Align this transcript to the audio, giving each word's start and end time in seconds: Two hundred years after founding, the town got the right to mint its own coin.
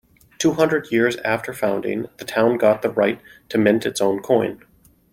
Two 0.39 0.53
hundred 0.53 0.91
years 0.91 1.17
after 1.17 1.53
founding, 1.53 2.07
the 2.17 2.25
town 2.25 2.57
got 2.57 2.81
the 2.81 2.89
right 2.89 3.21
to 3.49 3.59
mint 3.59 3.85
its 3.85 4.01
own 4.01 4.19
coin. 4.19 4.59